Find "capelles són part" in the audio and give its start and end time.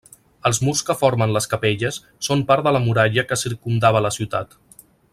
1.51-2.65